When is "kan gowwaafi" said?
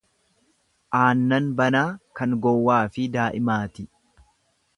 2.21-3.07